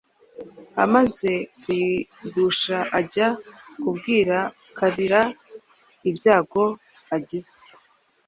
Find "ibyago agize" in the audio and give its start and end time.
6.09-7.59